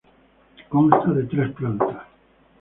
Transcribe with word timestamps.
Consta 0.67 1.11
de 1.11 1.25
tres 1.25 1.51
plantas. 1.53 2.01